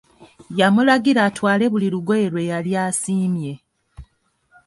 Yamulagira 0.59 1.21
atwale 1.29 1.65
buli 1.71 1.87
lugoye 1.93 2.25
lwe 2.31 2.43
yali 2.51 2.71
asiimye. 2.85 3.53